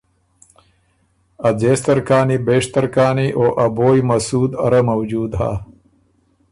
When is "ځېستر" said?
1.59-1.99